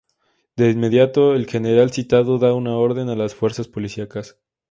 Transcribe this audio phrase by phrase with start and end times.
[0.55, 4.39] De inmediato el general citado da una orden a las fuerzas policíacas.